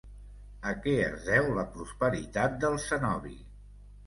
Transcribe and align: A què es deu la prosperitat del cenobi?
A 0.69 0.71
què 0.85 0.93
es 1.07 1.27
deu 1.27 1.49
la 1.57 1.67
prosperitat 1.75 2.57
del 2.65 2.79
cenobi? 2.87 3.37